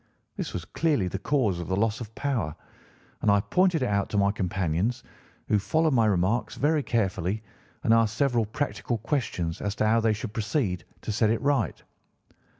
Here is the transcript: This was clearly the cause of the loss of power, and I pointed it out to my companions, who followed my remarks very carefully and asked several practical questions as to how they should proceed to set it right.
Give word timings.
This 0.35 0.51
was 0.51 0.65
clearly 0.65 1.07
the 1.07 1.19
cause 1.19 1.59
of 1.59 1.67
the 1.67 1.75
loss 1.75 2.01
of 2.01 2.15
power, 2.15 2.55
and 3.21 3.29
I 3.29 3.39
pointed 3.39 3.83
it 3.83 3.87
out 3.87 4.09
to 4.09 4.17
my 4.17 4.31
companions, 4.31 5.03
who 5.47 5.59
followed 5.59 5.93
my 5.93 6.07
remarks 6.07 6.55
very 6.55 6.81
carefully 6.81 7.43
and 7.83 7.93
asked 7.93 8.17
several 8.17 8.47
practical 8.47 8.97
questions 8.97 9.61
as 9.61 9.75
to 9.75 9.85
how 9.85 9.99
they 9.99 10.13
should 10.13 10.33
proceed 10.33 10.85
to 11.03 11.11
set 11.11 11.29
it 11.29 11.39
right. 11.39 11.83